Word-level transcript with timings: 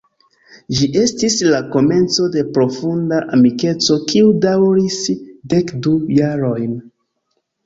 Ĝi 0.77 0.87
estis 1.01 1.35
la 1.55 1.59
komenco 1.75 2.25
de 2.35 2.43
profunda 2.55 3.19
amikeco 3.37 3.99
kiu 4.13 4.33
daŭris 4.47 4.99
dek 5.55 5.75
du 5.85 5.95
jarojn. 6.23 6.75